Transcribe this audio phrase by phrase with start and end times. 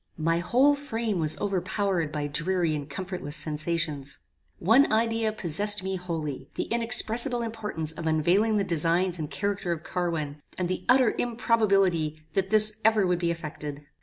[0.17, 4.17] My whole frame was overpowered by dreary and comfortless sensations.
[4.57, 9.83] One idea possessed me wholly; the inexpressible importance of unveiling the designs and character of
[9.83, 13.81] Carwin, and the utter improbability that this ever would be effected.